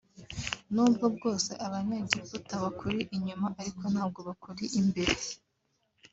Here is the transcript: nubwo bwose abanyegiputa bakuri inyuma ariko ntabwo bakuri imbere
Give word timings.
nubwo 0.73 1.05
bwose 1.15 1.51
abanyegiputa 1.65 2.53
bakuri 2.63 2.99
inyuma 3.15 3.47
ariko 3.59 3.83
ntabwo 3.93 4.19
bakuri 4.27 4.63
imbere 4.79 5.13